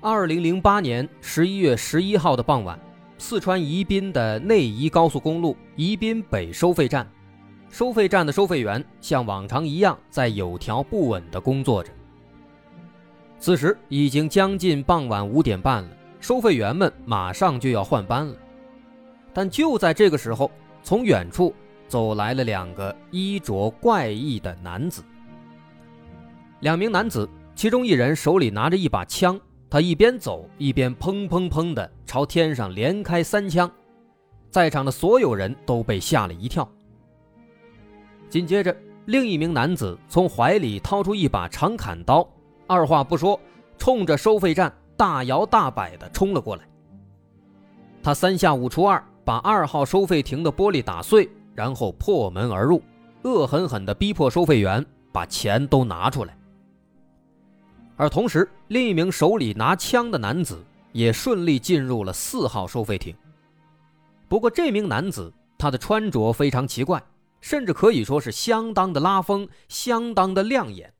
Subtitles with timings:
[0.00, 2.78] 二零零八年十一月十一号的傍晚，
[3.18, 7.04] 四川宜宾的内宜高速公路宜宾北收费站，
[7.68, 11.90] 收费站的收费员像往常一样在有条不紊地工作着。
[13.40, 18.36] 此时已经将近傍晚五点半了，收费员们马上就要换班了。
[19.34, 20.48] 但就在这个时候，
[20.80, 21.52] 从远处
[21.88, 25.02] 走来了两个衣着怪异的男子。
[26.60, 29.40] 两名男子，其中一人手里拿着一把枪。
[29.70, 33.70] 他一边走一边砰砰砰地朝天上连开三枪，
[34.50, 36.66] 在场的所有人都被吓了一跳。
[38.30, 38.74] 紧接着，
[39.06, 42.26] 另一名男子从怀里掏出一把长砍刀，
[42.66, 43.38] 二话不说，
[43.76, 46.62] 冲着收费站大摇大摆地冲了过来。
[48.02, 52.82] 他三下五除二把二号收费亭的玻璃打碎，然后破门而入，
[53.22, 56.37] 恶狠狠地逼迫收费员把钱都拿出来。
[57.98, 63.12] 而同时，另一名手里拿枪的男子也顺利进入了四号收费亭。
[64.28, 67.02] 不过，这名男子他的穿着非常奇怪，
[67.40, 70.94] 甚至可以说是相当的拉风，相当的亮眼。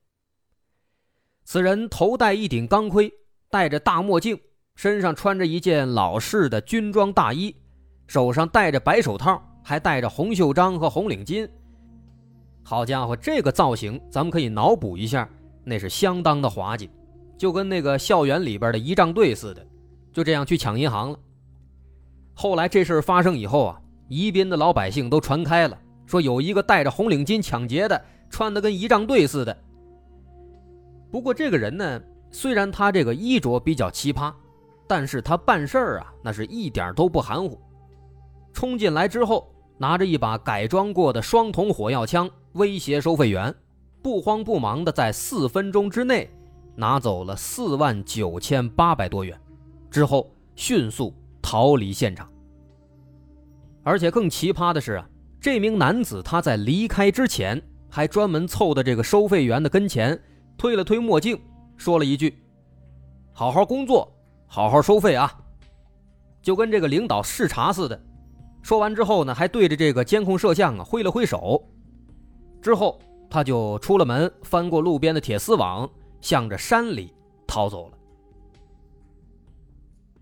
[1.44, 3.12] 此人头戴一顶钢盔，
[3.48, 4.36] 戴着大墨镜，
[4.74, 7.54] 身上穿着一件老式的军装大衣，
[8.08, 11.48] 手上戴着白手套，还戴着红袖章和红领巾。
[12.64, 15.28] 好家伙，这个造型咱们可以脑补一下。
[15.68, 16.90] 那是相当的滑稽，
[17.36, 19.64] 就跟那个校园里边的仪仗队似的，
[20.12, 21.18] 就这样去抢银行了。
[22.32, 29.54] 后来这事发生以后啊，宜宾的老百姓都传开了，说有一个戴着红领巾抢劫的，穿的跟仪仗队似的。
[31.10, 32.00] 不过这个人呢，
[32.30, 34.32] 虽然他这个衣着比较奇葩，
[34.86, 37.60] 但是他办事儿啊，那是一点都不含糊。
[38.54, 43.54] 冲进来之后，拿着一把改装过的双筒火药枪，威胁收费员。
[44.08, 46.30] 不慌不忙地在四分钟之内
[46.74, 49.38] 拿走了四万九千八百多元，
[49.90, 52.26] 之后迅速逃离现场。
[53.82, 55.06] 而且更奇葩的是啊，
[55.38, 60.18] 这名男子他在离开之前还专门凑到这个收费员的跟前，
[60.56, 61.38] 推了推墨镜，
[61.76, 62.42] 说了一句
[63.34, 64.10] ：“好好工作，
[64.46, 65.30] 好好收费啊！”
[66.40, 68.02] 就跟这个领导视察似的。
[68.62, 71.62] 说完之后呢，还对着这个监控摄像啊挥了挥手，
[72.62, 72.98] 之后。
[73.30, 75.88] 他就出了门，翻过路边的铁丝网，
[76.20, 77.12] 向着山里
[77.46, 77.98] 逃走了。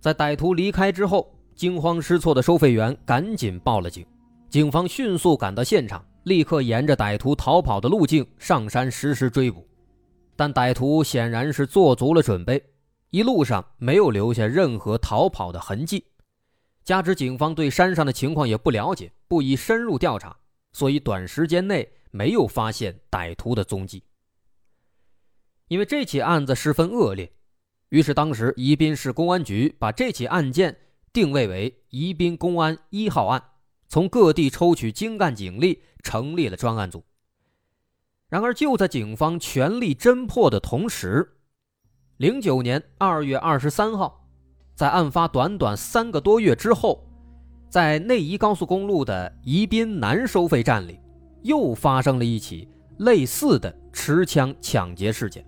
[0.01, 4.07] 在歹徒离开之后，惊慌失措的收费员赶紧报了警，
[4.49, 9.67] 警方迅速赶到现场，立刻沿着歹徒逃跑的路径上山实施追捕。
[10.37, 12.63] 但歹徒显然是做足了准备，
[13.11, 16.05] 一路上没有留下任何逃跑的痕迹。
[16.85, 20.37] 加之警方对山上的情况也不了解，不宜深入调查，
[20.73, 21.89] 所以短时间内。
[22.17, 24.03] 没有发现歹徒的踪迹，
[25.69, 27.31] 因为这起案子十分恶劣，
[27.91, 30.75] 于是当时宜宾市公安局把这起案件
[31.13, 33.43] 定位为宜宾公安一号案，
[33.87, 37.05] 从各地抽取精干警力，成立了专案组。
[38.31, 41.37] 然而，就在警方全力侦破的同时，
[42.17, 44.27] 零九年二月二十三号，
[44.75, 47.07] 在案发短短三个多月之后，
[47.71, 50.99] 在内宜高速公路的宜宾南收费站里。
[51.47, 55.45] 又发生了一起类似的持枪抢劫事件。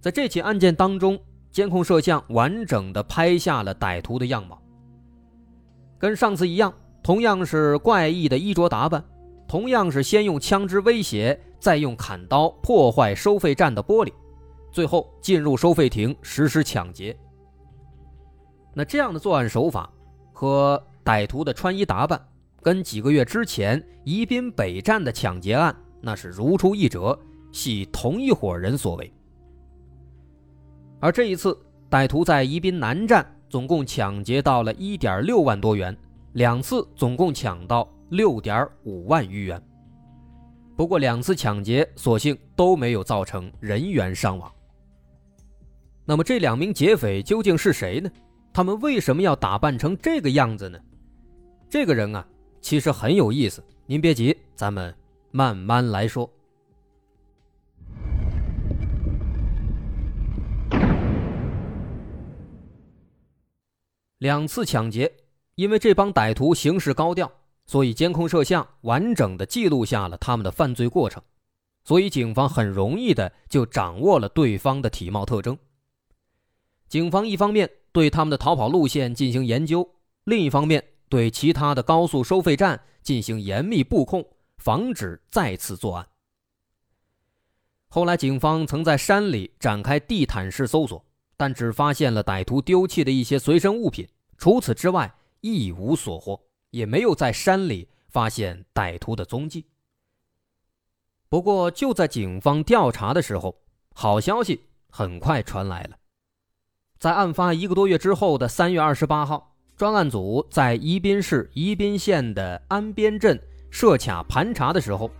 [0.00, 1.18] 在这起案件当中，
[1.50, 4.60] 监控摄像完整的拍下了歹徒的样貌，
[5.98, 6.72] 跟上次一样，
[7.02, 9.04] 同样是怪异的衣着打扮，
[9.46, 14.12] 同样是先用枪支威胁，再用砍刀破坏收费站的玻璃，
[14.70, 17.16] 最后进入收费亭实施抢劫。
[18.72, 19.90] 那这样的作案手法
[20.32, 22.20] 和歹徒的穿衣打扮。
[22.60, 27.18] 跟几个月之前宜宾北站的抢劫案那是如出一辙，
[27.52, 29.12] 系同一伙人所为。
[31.00, 31.56] 而这一次，
[31.88, 35.96] 歹徒在宜宾南站总共抢劫到了一点六万多元，
[36.32, 39.62] 两次总共抢到六点五万余元。
[40.76, 44.52] 不过两次抢劫所幸都没有造成人员伤亡。
[46.04, 48.10] 那么这两名劫匪究竟是谁呢？
[48.52, 50.78] 他们为什么要打扮成这个样子呢？
[51.68, 52.26] 这个人啊。
[52.60, 54.94] 其实很有意思，您别急，咱们
[55.30, 56.28] 慢慢来说。
[64.18, 65.12] 两次抢劫，
[65.54, 67.30] 因为这帮歹徒行事高调，
[67.66, 71.22] 所以监控摄像完整的记录下了他们的犯罪过程，
[71.84, 75.56] 所以警方很容易的就掌握了对方的体貌特征。
[76.88, 79.88] 警方一方面对他们的逃跑路线进行研究，
[80.24, 84.24] 另一方面对其他的高速收费站进行严密布控，
[84.58, 86.06] 防止再次作案。
[87.88, 91.02] 后来，警方曾在山里展开地毯式搜索，
[91.36, 94.06] 但只发现了歹徒丢弃的一些随身物品，
[94.36, 96.38] 除此之外一无所获，
[96.70, 99.64] 也没有在山里发现歹徒的踪迹。
[101.30, 103.62] 不过，就在警方调查的时候，
[103.94, 105.96] 好消息很快传来了。
[106.98, 113.40] 在案发一个多月之后的三月二十八号，专案组在宜宾市宜宾县的安边镇
[113.70, 115.10] 设卡盘查的时候，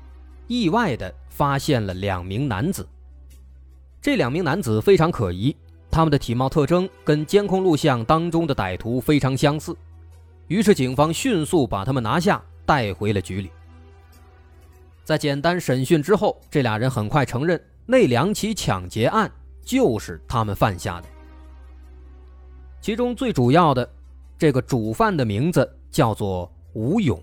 [0.47, 1.15] 意外的。
[1.39, 2.85] 发现了两名男子，
[4.03, 5.55] 这两名男子非常可疑，
[5.89, 9.73] 他们的体貌特征跟监控录像当中的歹徒非常相似，
[10.49, 13.53] 于是警方迅速把他们拿下，带回了局里。
[15.05, 19.31] 在简单审讯之后，这俩人很快承认那两起抢劫案
[19.63, 21.07] 就是他们犯下的。
[22.81, 23.89] 其中最主要的，
[24.39, 27.21] 这个主犯的名字叫做吴勇，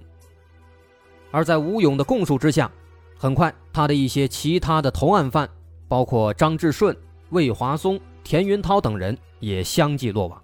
[1.32, 2.70] 而在吴勇的供述之下。
[3.18, 5.50] 很快，他的一些其他的同案犯，
[5.88, 6.96] 包括张志顺、
[7.30, 10.40] 魏华松、田云涛等人，也相继落网。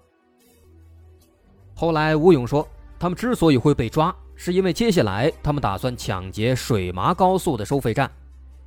[1.74, 2.66] 后来，吴勇说，
[2.98, 8.10] 他们之所以会被抓，是因为接下来他们打算抢劫水麻高速的收费站，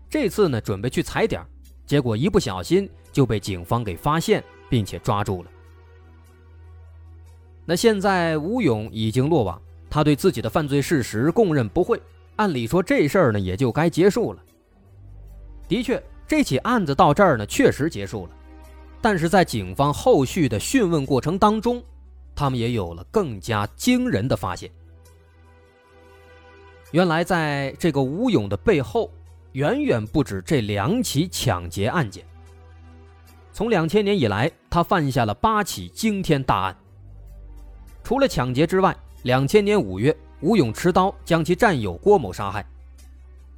[0.08, 1.44] 这次呢，准备去踩点，
[1.88, 5.50] 结果一不小心就被警方给发现，并且抓住了。
[7.66, 9.60] 那现在，吴勇已经落网，
[9.90, 12.00] 他对自己的犯罪事实供认不讳。
[12.36, 14.44] 按理说这事儿呢也就该结束了。
[15.68, 18.32] 的确，这起案子到这儿呢确实结束了，
[19.02, 21.84] 但是在警方后续的讯问过程当中，
[22.36, 24.70] 他们也有了更加惊人的发现。
[26.92, 29.12] 原来，在这个吴勇的背后，
[29.54, 32.24] 远远不止这两起抢劫案件。
[33.52, 36.78] 从两千年以来，他犯下了八起惊天大案。
[38.06, 40.16] 除了抢劫之外，两千年五月。
[40.42, 42.64] 吴勇持刀将其战友郭某杀害。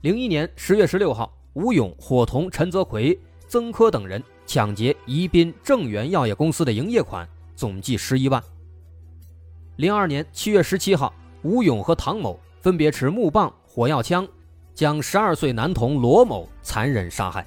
[0.02, 7.28] 零一年十月十六号，吴勇伙同陈泽奎、曾科等人抢劫宜宾正源药业公司的营业款，
[7.58, 8.42] 总计十一万。
[9.76, 14.26] 零二年七月十七号，吴勇和唐某分别持木棒、火药枪，
[14.74, 17.46] 将十二岁男童罗某残忍杀害。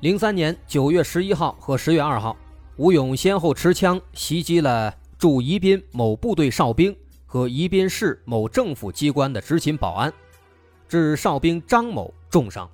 [0.00, 2.34] 零三年九月十一号和十月二号，
[2.76, 6.92] 吴勇先后持枪袭击了驻宜宾某部队哨兵。
[7.24, 10.12] 和宜宾市某政府机关的执勤保安，
[10.88, 12.68] 致哨兵张某重伤。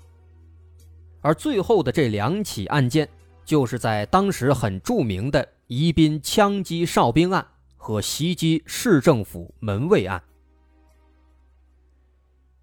[1.21, 3.07] 而最后的这两起案件，
[3.45, 7.47] 就是在当时很著名的宜宾枪击哨兵案
[7.77, 10.21] 和袭击市政府门卫案。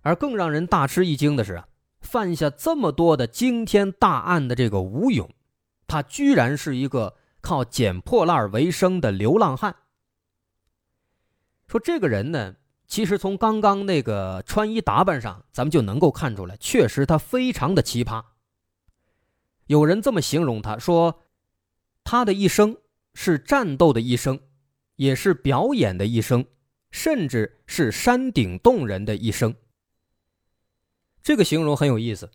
[0.02, 1.64] 而更让人大吃一惊的是，
[2.02, 5.30] 犯下这么多的惊天大案的这个吴勇，
[5.88, 7.16] 他居然是一个
[7.46, 9.76] 靠捡破烂为生的流浪汉。
[11.68, 12.56] 说这个人呢，
[12.88, 18.26] 其实从刚刚那个穿衣打扮上，咱们就能够看出来，确实他非常的奇葩。
[19.68, 21.22] 有人这么形容他说，
[22.04, 22.78] 他的一生
[23.14, 24.40] 是战斗的一生，
[24.96, 26.48] 也是表演的一生，
[26.90, 29.56] 甚至是山顶洞人的一生。
[31.22, 32.32] 这个形容很有意思。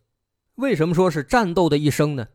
[0.55, 2.29] 为什么说是战斗的一生呢？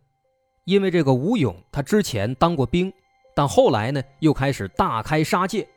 [0.65, 2.91] 因为这个吴勇他之前当过兵，
[3.35, 5.67] 但后来呢又开始大开杀戒。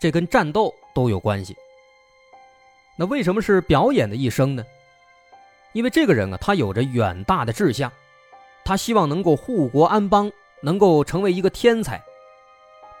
[0.00, 1.56] 这跟战斗都有关系。
[2.96, 4.64] 那为什么是表演的一生呢？
[5.72, 7.92] 因为这个人啊，他有着远大的志向，
[8.64, 10.30] 他希望能够护国安邦，
[10.62, 12.00] 能够成为一个天才。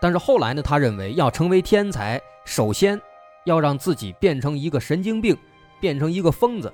[0.00, 3.00] 但是后来呢，他认为要成为天才，首先
[3.46, 5.36] 要让自己变成一个神经病，
[5.80, 6.72] 变成一个疯子。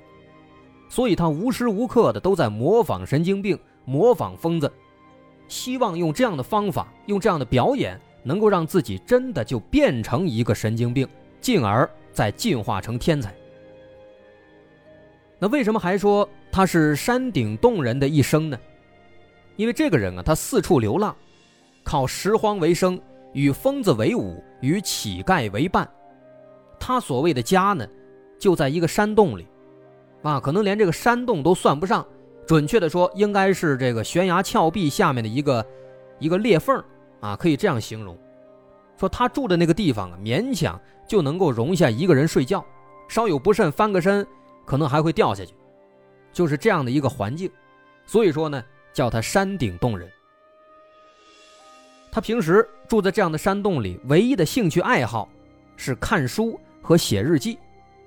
[0.89, 4.71] 所以他无时无刻的都在模仿神经病，模仿疯子，
[5.47, 7.99] 希望用这样的方法，用这样的表演。
[8.27, 11.07] 能够让自己真的就变成一个神经病，
[11.39, 13.31] 进而再进化成天才。
[15.37, 18.57] 那为什么还说他是山顶洞人的一生呢？
[19.57, 21.15] 因为这个人啊，他四处流浪，
[21.83, 22.99] 靠拾荒为生，
[23.33, 25.87] 与疯子为伍，与乞丐为伴。
[26.79, 27.87] 他所谓的家呢，
[28.39, 29.45] 就在一个山洞里，
[30.23, 32.03] 啊，可能连这个山洞都算不上，
[32.45, 35.65] 准确的说，应该是这个悬崖峭壁下面的一个
[36.19, 36.83] 一个裂缝。
[37.21, 38.15] 啊，可以这样形容，
[38.99, 42.63] 说他住的那个地方啊，勉强就能够容下一个人睡觉，
[43.07, 44.27] 稍有不慎翻个身，
[44.63, 45.55] 可能还会掉下去，
[46.31, 47.49] 就是这样的一个环境，
[48.05, 50.07] 所以说呢，叫他山顶洞人。
[52.11, 55.27] 他平时住在这样的山洞里，唯一的兴趣爱好
[55.77, 57.57] 是看书和写日记。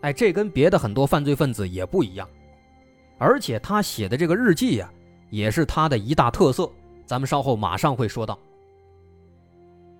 [0.03, 2.29] 哎，这跟别的很多犯罪分子也不一样。
[3.19, 4.91] 而且他写的这个日记呀，
[5.31, 6.71] 也是他的一大特色。
[7.05, 8.39] 咱们稍后马上会说到。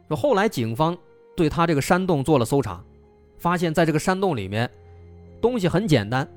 [0.09, 0.97] 说后来警方
[1.37, 2.83] 对他这个山洞做了搜查，
[3.39, 4.71] 发现在这个山洞里面，
[5.41, 6.29] 东西很简单，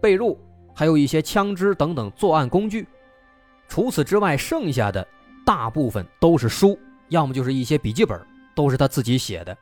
[0.00, 0.36] 被褥，
[0.74, 2.86] 还有一些枪支等等作案工具。
[3.68, 5.06] 除此之外，剩下的
[5.44, 6.78] 大部分都是书，
[7.08, 8.20] 要么就是一些笔记本，
[8.54, 9.56] 都是他自己写的。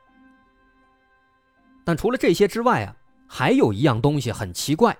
[1.85, 2.97] 但除了这些之外啊，
[3.29, 4.97] 还有一样东西很奇怪。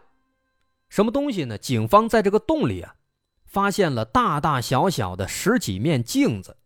[0.89, 1.59] 什么东西呢？
[1.59, 2.97] 警方在这个洞里啊，
[3.45, 6.57] 发现了大大小小的十几面镜子。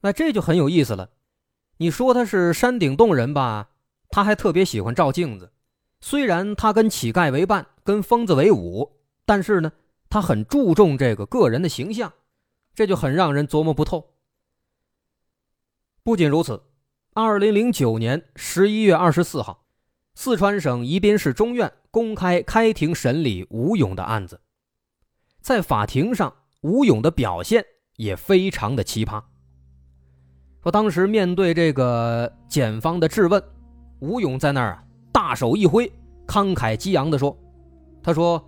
[0.00, 1.10] 那这就很有意思了。
[1.78, 3.70] 你说他是山顶洞人吧，
[4.10, 5.52] 他还特别喜欢照镜子。
[6.00, 9.72] 虽然他跟乞丐为伴，跟疯子为伍，但是呢，
[10.08, 12.12] 他很注重这个个人的形象，
[12.74, 14.14] 这就很让人琢磨不透。
[16.04, 16.62] 不仅如此，
[17.14, 19.64] 二零零九年十一月二十四号。
[20.14, 24.40] 四川省宜宾市中院公开开庭审理吴勇的案子，
[25.40, 27.64] 在法庭上，吴勇的表现
[27.96, 29.22] 也非常的奇葩。
[30.62, 33.42] 说当时面对这个检方的质问，
[34.00, 35.90] 吴勇在那儿啊，大手一挥，
[36.26, 37.36] 慷慨激昂地说
[38.02, 38.44] ：“他说，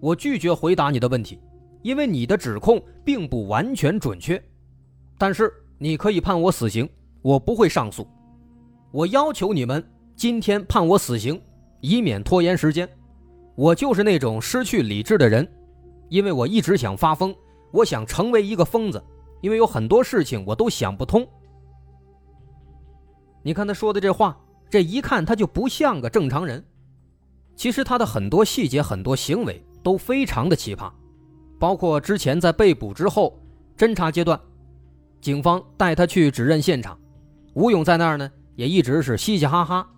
[0.00, 1.40] 我拒绝回答你的问题，
[1.82, 4.42] 因为你的指控并不完全准确。
[5.16, 6.88] 但是你可以判我死刑，
[7.22, 8.06] 我不会上诉。
[8.92, 9.82] 我要求你们。”
[10.18, 11.40] 今天判我死刑，
[11.80, 12.88] 以免拖延时间。
[13.54, 15.46] 我就是那种失去理智的人，
[16.08, 17.34] 因为我一直想发疯，
[17.72, 19.02] 我想成为一个疯子，
[19.40, 21.26] 因为有很多事情我都想不通。
[23.42, 24.38] 你看他说的这话，
[24.70, 26.64] 这一看他就不像个正常人。
[27.56, 30.92] 其实他的很多细节、很多行为都非常的奇葩，
[31.58, 33.36] 包括之前在被捕之后，
[33.76, 34.38] 侦查阶段，
[35.20, 36.96] 警方带他去指认现场，
[37.54, 39.88] 吴勇在那儿呢，也一直是嘻嘻哈哈。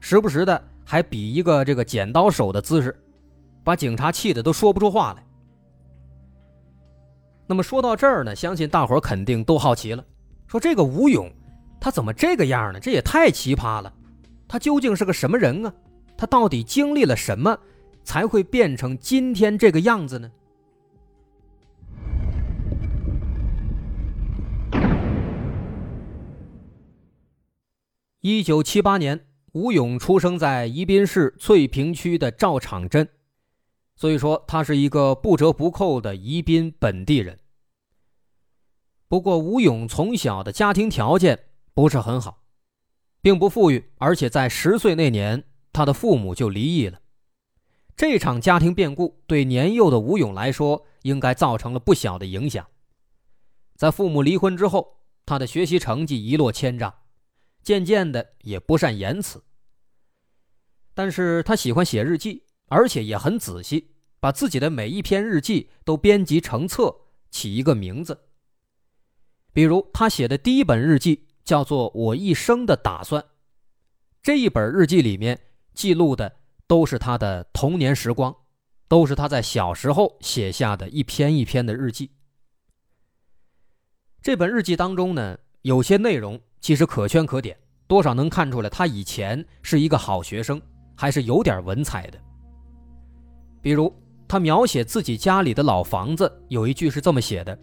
[0.00, 2.94] 时不时的还比一个这个剪刀手的姿势，
[3.64, 5.26] 把警察气的都说不出话来。
[7.46, 10.04] 那么说到这儿呢，相信大伙肯定都好奇了，
[10.46, 11.30] 说这个吴勇，
[11.80, 12.80] 他怎么这个样呢？
[12.80, 13.92] 这也太奇葩了，
[14.46, 15.74] 他究竟是个什么人啊？
[16.16, 17.58] 他到底经历了什么，
[18.02, 20.30] 才会变成今天这个样子呢？
[28.20, 29.26] 一九七八年。
[29.54, 33.08] 吴勇出生在宜宾市翠屏区的赵场镇，
[33.94, 37.38] 所以说他是一个不折不扣的宜宾本地人。
[39.06, 41.38] 不过，吴勇从小的家庭条件
[41.72, 42.42] 不是很好，
[43.22, 46.98] 并不富裕，而且在十岁那年，他的父母就离异了。
[47.94, 52.66] 这场家庭变故对年幼的吴勇来说，应该造成了不小的影响。
[53.76, 56.92] 在父母离婚之后，他的学习成绩一落千丈。
[57.64, 59.42] 渐渐的也不善言辞，
[60.92, 66.94] 但是他喜欢写日记，而且也很仔细，把自己的每一篇日记都编辑成册，
[67.30, 68.26] 起一个名字。
[69.54, 73.22] 比如他写的第一本日记叫做《我一生的打算》，
[74.22, 75.40] 这一本日记里面
[75.72, 78.36] 记录的都是他的童年时光，
[78.88, 82.10] 都是他在小时候写下的一篇一篇的日记。
[84.20, 86.38] 这本日记当中呢，有些内容。
[86.64, 87.54] 其实可圈可点，
[87.86, 90.58] 多少能看出来他以前是一个好学生，
[90.96, 92.18] 还是有点文采的。
[93.60, 93.94] 比如
[94.26, 97.58] 他描写自己家里的老房子，有一句是这么写的：“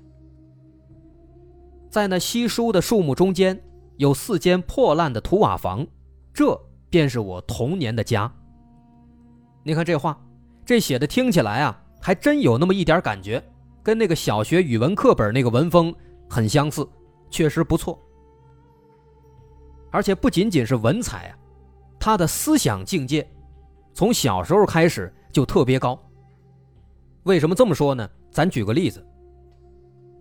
[1.90, 3.60] 在那稀疏的树木中间，
[3.98, 5.84] 有四间破烂的土瓦房，
[6.32, 6.56] 这
[6.88, 8.32] 便是我童年的家。”
[9.66, 10.16] 你看这话，
[10.64, 13.44] 这写的听起来啊，还真有那么一点感觉，
[13.82, 15.92] 跟那个小学语文课本那个文风
[16.30, 16.88] 很相似，
[17.32, 18.00] 确实不错。
[19.92, 21.38] 而且不仅仅是文采啊，
[22.00, 23.30] 他的思想境界，
[23.94, 26.00] 从小时候开始就特别高。
[27.24, 28.10] 为什么这么说呢？
[28.32, 29.06] 咱举个例子，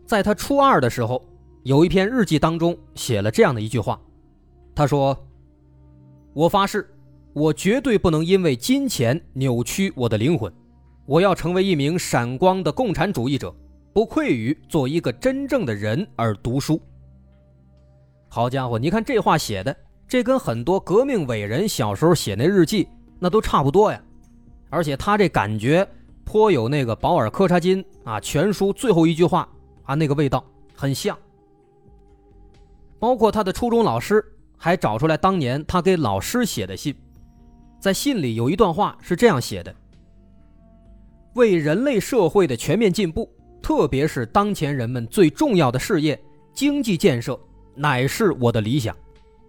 [0.05, 1.25] 在他初二的时候，
[1.63, 3.99] 有一篇日记当中写了这样的一句话，
[4.75, 5.17] 他说
[6.35, 6.93] ：“我发誓，
[7.33, 10.53] 我绝对不能因为金钱扭曲我的灵魂，
[11.07, 13.55] 我要成为一名闪光的共产主义者，
[13.93, 16.81] 不愧于做一个真正的人而读书。”
[18.33, 24.01] 好家伙，你看这话写的，这跟很多革命伟人小时候写那日记那都差不多呀。
[24.69, 25.87] 而且他这感觉
[26.25, 29.49] 颇有那个保尔柯察金啊全书最后一句话
[29.83, 30.45] 啊那个味道
[30.77, 31.19] 很像。
[33.01, 34.25] 包括他的初中老师
[34.57, 36.95] 还找出来当年他给老师写的信，
[37.81, 39.75] 在信里有一段话是这样写的：
[41.35, 43.29] 为人类社会的全面进步，
[43.61, 46.17] 特别是当前人们最重要的事业。
[46.53, 47.39] 经济建设
[47.75, 48.97] 乃是我的理想，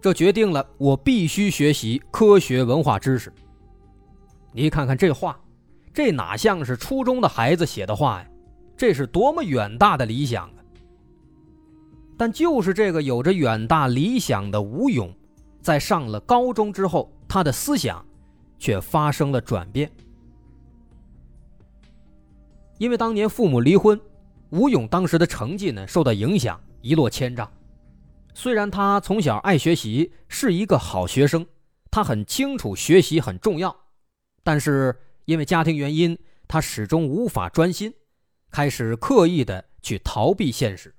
[0.00, 3.32] 这决定了我必须学习科学文化知识。
[4.52, 5.38] 你看看这话，
[5.92, 8.28] 这哪像是初中的孩子写的话呀？
[8.76, 10.54] 这是多么远大的理想啊！
[12.16, 15.14] 但就是这个有着远大理想的吴勇，
[15.60, 18.04] 在上了高中之后，他的思想
[18.58, 19.90] 却发生了转变。
[22.78, 24.00] 因为当年父母离婚，
[24.50, 27.48] 吴勇当时的成绩呢受到影响，一落千丈。
[28.34, 31.46] 虽然他从小爱学习，是一个好学生，
[31.90, 33.74] 他很清楚学习很重要，
[34.42, 37.92] 但是因为家庭原因，他始终无法专心，
[38.50, 40.94] 开始刻意的去逃避现实。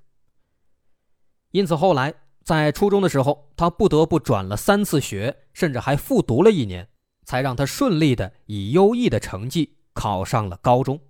[1.50, 2.14] 因此后来
[2.44, 6.88] 在初中的时候，他不得不转了三次学，甚至还复读了一年，
[7.24, 11.00] 才让他顺利的以优异的成绩考上了高中。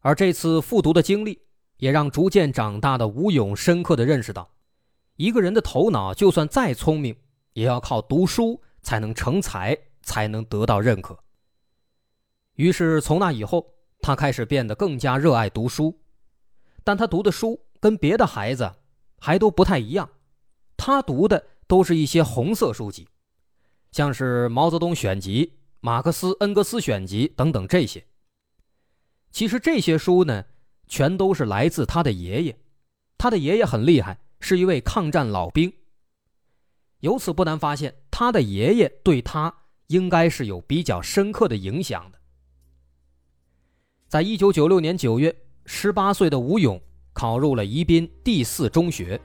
[0.00, 1.42] 而这次复读的经历，
[1.76, 4.50] 也让逐渐长大的吴勇深刻的认识到，
[5.20, 7.14] 一个人的头脑就算再聪明，
[7.52, 11.22] 也要靠读书才能成才，才能得到认可。
[12.54, 16.00] 于是从那以后，他开始变得更加热爱读书，
[16.82, 18.72] 但他读的书跟别的孩子
[19.18, 20.08] 还都不太一样，
[20.78, 23.06] 他读的都是一些红色书籍，
[23.92, 28.02] 像是毛泽东选集、马克思、恩格斯选集等等这些。
[29.30, 30.46] 其实这些书呢，
[30.88, 32.58] 全都是来自他的爷爷。
[33.18, 35.72] 他的爷爷很厉害，是一位抗战老兵。
[37.00, 39.54] 由此不难发现，他的爷爷对他
[39.86, 42.18] 应该是有比较深刻的影响的。
[44.08, 45.34] 在一九九六年九月，
[45.66, 46.80] 十八岁的吴勇
[47.12, 49.20] 考入了宜宾第四中学。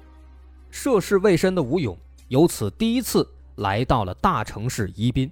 [0.69, 1.97] 涉世未深的吴勇
[2.27, 5.31] 由此第一次来到了大城市宜宾。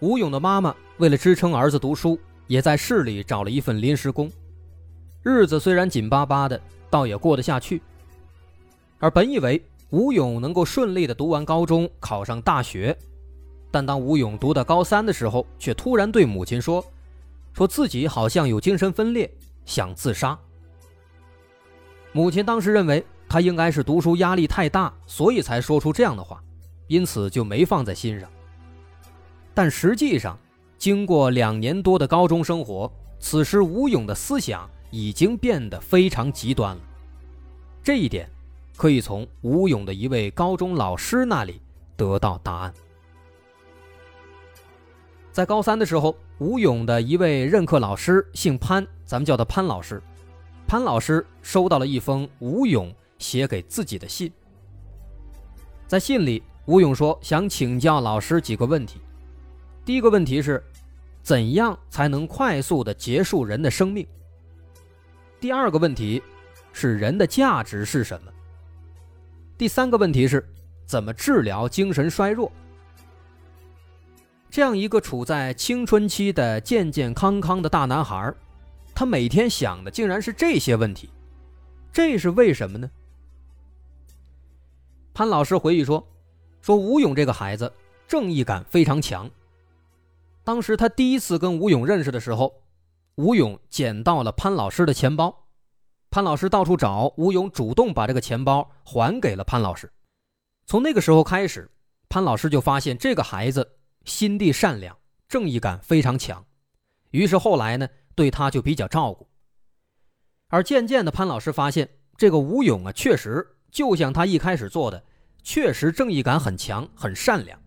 [0.00, 2.18] 吴勇的妈妈为了支撑儿子读书。
[2.46, 4.30] 也在市里找了一份临时工，
[5.22, 6.60] 日子虽然紧巴巴的，
[6.90, 7.80] 倒也过得下去。
[9.04, 12.96] 而本以为吴勇能够顺利的读完高中，考上大学，
[13.70, 16.82] 但当吴勇读到高三的时候，却突然对母亲说
[17.52, 19.30] ：“说自己好像有精神分裂，
[19.66, 20.38] 想自杀。”
[22.12, 26.42] 母亲当时认为他应该是读书压力太大，所以才说出这样的话，
[26.86, 28.26] 因此就没放在心上。
[29.52, 30.38] 但实际上，
[30.78, 32.90] 经过两年多的高中生活，
[33.20, 36.82] 此时吴勇的思想已经变得非常极端了。
[37.82, 38.26] 这一点
[38.76, 41.60] 可以从吴勇的一位高中老师那里
[41.96, 42.74] 得到答案。
[45.32, 50.02] 在高三的时候，吴勇的一位任课老师姓潘，咱们叫他潘老师。
[50.66, 54.32] 潘老师收到了一封吴勇写给自己的信，
[55.86, 59.00] 在信里，吴勇说想请教老师几个问题。
[59.84, 60.62] 第一个问题是。
[61.24, 64.06] 怎样才能快速的结束人的生命？
[65.40, 66.22] 第二个问题
[66.70, 68.30] 是人的价值是什么？
[69.56, 70.44] 第三个问题是
[70.84, 72.50] 怎么治疗精神衰弱？
[74.50, 78.34] 这样一个处在青春期的健健康康的大男孩，
[78.94, 81.08] 他每天想的竟然是这些问题，
[81.92, 82.90] 这是为什么呢？
[85.12, 86.04] 潘老师回忆说
[86.60, 87.72] ：“说吴勇这个孩子
[88.08, 89.30] 正义感非常强。”
[90.42, 92.52] 当时他第一次跟吴勇认识的时候，
[93.14, 95.43] 吴勇捡到了潘老师的钱包，
[96.14, 99.92] 潘老师到处找，吴勇主动把这个钱包还给了潘老师。
[100.64, 101.68] 从那个时候开始，
[102.08, 103.68] 潘老师就发现这个孩子
[104.04, 104.96] 心地善良，
[105.28, 106.46] 正义感非常强，
[107.10, 109.26] 于是后来呢，对他就比较照顾。
[110.50, 115.02] 而渐渐的，潘老师发现这个吴勇啊，确实就像他一开始做的，
[115.42, 117.60] 确实正义感很强，很善良。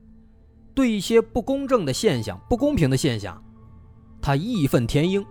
[0.74, 3.44] 对一些不公正的现象、不公平的现象，
[4.22, 5.26] 他义愤填膺，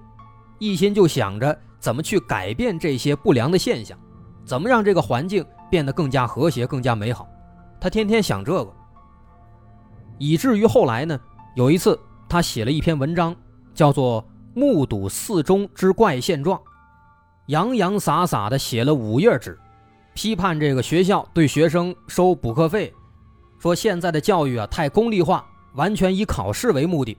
[0.59, 3.99] 一心就想着怎么去改变这些不良的现象，
[4.45, 7.29] 怎么让这个环境变得更加和谐、更加美好。
[7.81, 8.73] 他天天想这个，
[10.19, 11.19] 以至于后来呢，
[11.55, 13.37] 有一次他写了一篇文章，
[13.75, 14.23] 叫做
[14.55, 16.59] 《目睹四中之怪现状》，
[17.47, 19.59] 洋洋洒洒的写了五页纸，
[20.15, 22.93] 批判这个学校对学生收补课费。
[23.59, 27.17] 说现在的教育啊太功利化，完全以考试为目的，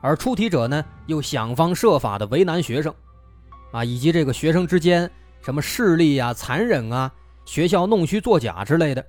[0.00, 2.92] 而出题者呢又想方设法的为难学生，
[3.72, 7.10] 啊，以及这个学生之间什么势力啊、残忍啊、
[7.44, 9.04] 学校弄虚作假之类的，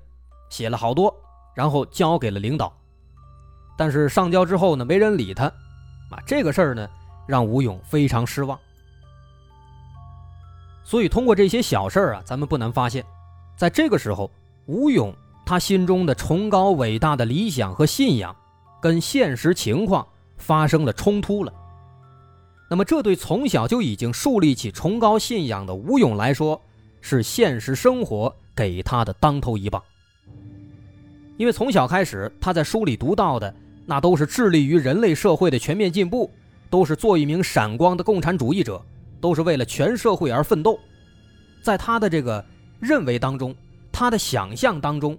[0.49, 1.15] 写了好多，
[1.53, 2.71] 然后交给了领导。
[3.77, 6.87] 但是上交之后呢，没人理他，啊，这个事儿呢
[7.27, 8.59] 让吴勇非常失望。
[10.83, 13.05] 所以通过这些小事儿啊，咱们不难发现，
[13.55, 14.29] 在这个时候，
[14.65, 15.13] 吴勇。
[15.43, 18.33] 他心中的崇高伟大的理想和信仰，
[18.79, 21.51] 跟现实情况发生了冲突了。
[22.71, 26.61] 那么，这对从小就已经树立起崇高信仰的吴勇来说，
[27.01, 29.83] 是现实生活给他的当头一棒。
[31.35, 33.53] 因为从小开始，他在书里读到的
[33.85, 36.31] 那都是致力于人类社会的全面进步，
[36.69, 38.81] 都是做一名闪光的共产主义者，
[39.19, 40.79] 都是为了全社会而奋斗。
[41.61, 42.41] 在他的这个
[42.79, 43.53] 认为当中，
[43.91, 45.17] 他的想象当中，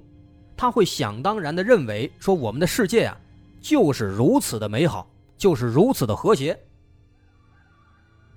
[0.57, 3.21] 他会想当然的认为说，我们的世界啊，
[3.61, 6.59] 就是如此的美好，就是如此的和谐。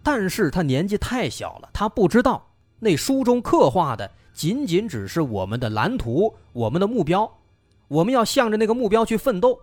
[0.06, 2.46] 但是他年纪太小了，他不知道
[2.78, 7.40] 那书中刻画的仅仅只是我们的蓝图，我们的目标。
[7.88, 9.60] 我们要向着那个目标去奋斗。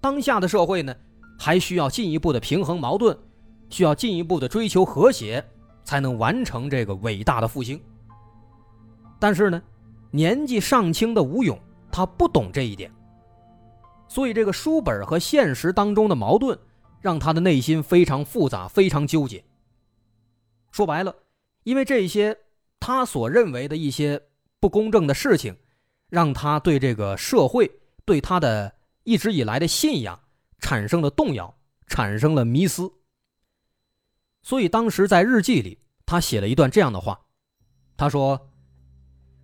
[0.00, 0.96] 当下的社会呢，
[1.38, 3.14] 还需要进一步的平衡矛盾，
[3.68, 5.44] 需要进一步的追求和谐，
[5.84, 7.78] 才能完成这个伟大的复兴。
[9.20, 9.62] 但是呢，
[10.10, 11.58] 年纪尚轻的吴勇
[11.92, 12.90] 他不懂这一点，
[14.08, 16.58] 所以这个书本和现实当中的矛盾，
[17.02, 19.44] 让他的内心非常复杂，非常纠结。
[20.74, 21.14] 说白了，
[21.62, 22.36] 因为这些
[22.80, 24.20] 他所认为的一些
[24.58, 25.56] 不公正的事情。
[26.10, 27.68] 让他对这个社会、
[28.04, 30.20] 对他的一直以来的信仰
[30.60, 31.52] 产生了动摇，
[31.88, 32.88] 产生了迷思。
[34.42, 37.18] 所以当时在日记里，他写了一段这样的话
[37.96, 38.48] ：“他说，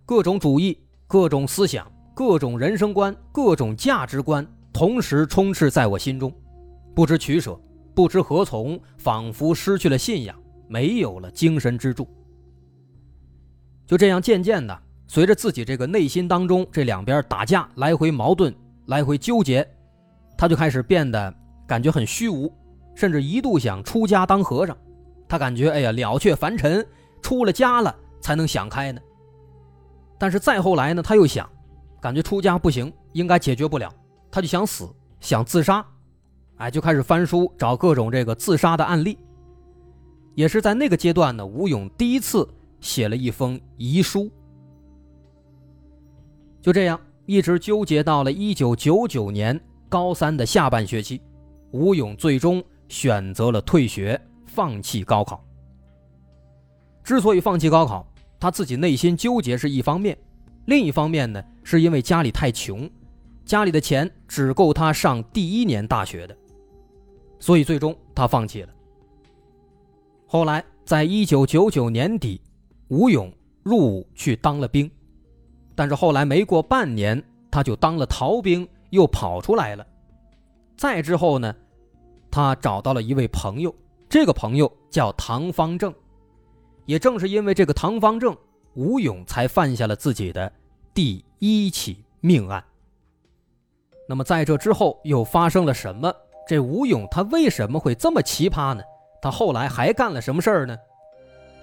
[0.05, 6.33] 各种主义、各种思想、各种人生观、各种价值观同时充斥在我心中，
[6.95, 7.59] 不知取舍，
[7.93, 10.40] 不知何从，仿佛失去了信仰，
[10.71, 12.07] 没有了精神支柱。
[13.85, 14.75] 就这样，渐渐的。”
[15.13, 18.55] 随着自己这个内心当中这两边打架，来回矛盾，
[18.85, 19.69] 来回纠结，
[20.37, 21.35] 他就开始变得
[21.67, 22.49] 感觉很虚无，
[22.95, 24.77] 甚至一度想出家当和尚。
[25.27, 26.87] 他感觉哎呀了却凡尘，
[27.21, 29.01] 出了家了才能想开呢。
[30.17, 31.45] 但是再后来呢，他又想，
[31.99, 33.93] 感觉出家不行，应该解决不了，
[34.31, 35.85] 他就想死，想自杀，
[36.55, 39.17] 哎，就开始翻书找各种这个自杀的案例。
[40.35, 42.47] 也是在那个阶段呢，吴勇第一次
[42.79, 44.29] 写了一封遗书。
[46.61, 51.21] 就这样，一直纠结到了一九九九年高三的下半学期，
[51.71, 55.43] 吴勇最终选择了退学，放弃高考。
[57.03, 58.07] 之所以放弃高考，
[58.39, 60.17] 他自己内心纠结是一方面，
[60.65, 62.89] 另一方面呢，是因为家里太穷，
[63.43, 66.37] 家里的钱只够他上第一年大学的，
[67.39, 68.69] 所以最终他放弃了。
[70.33, 72.39] 后来，在一九九九年底，
[72.87, 73.29] 吴勇
[73.63, 74.89] 入伍去当了兵。
[75.75, 79.85] 但是后来没过半年，他就当了逃兵，又跑出来了。
[80.77, 81.53] 再之后呢，
[82.31, 83.75] 他找到了一位朋友，
[84.07, 85.93] 这个朋友叫唐方正。
[86.85, 88.33] 也正是因为这个唐方正，
[88.75, 90.49] 吴勇才犯下了自己的
[90.93, 92.63] 第一起命案。
[94.07, 96.09] 那么在这之后又发生了什么？
[96.47, 98.81] 这吴勇他为什么会这么奇葩呢？
[99.21, 100.75] 他后来还干了什么事儿呢？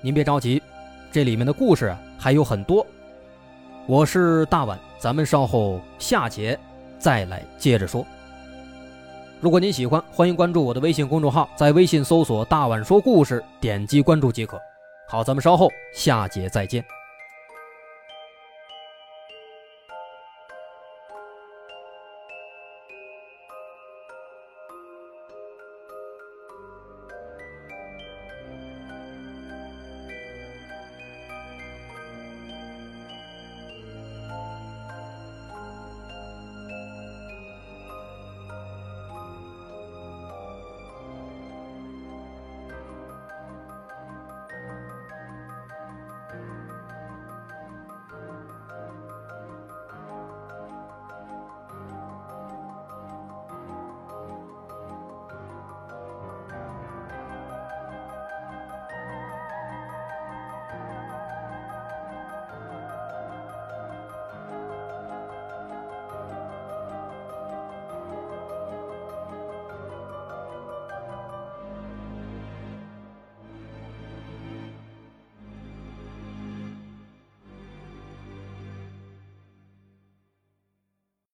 [0.01, 0.63] 您别着急，
[1.11, 2.87] 这里面的故事还有很多。
[3.87, 6.57] 我是大碗，咱们稍后下节
[7.01, 8.07] 再来接着说。
[9.41, 14.61] 如果您喜欢，欢迎关注我的微信公众号，在微信搜索“大碗说故事”，点击关注即可。
[15.09, 16.85] 好，咱们稍后下节再见。